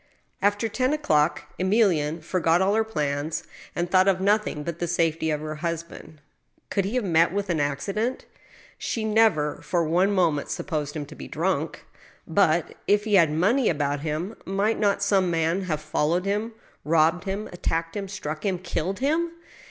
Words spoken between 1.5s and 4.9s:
Emilienne forgot all her plans, and thought of nothing but the